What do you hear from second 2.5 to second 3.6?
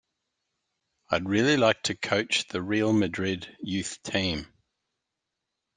Real Madrid